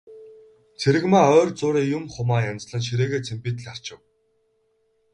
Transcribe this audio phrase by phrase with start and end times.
[0.79, 3.99] Цэрэгмаа ойр зуурын юм, хумаа янзлан ширээгээ цэмбийтэл арчив.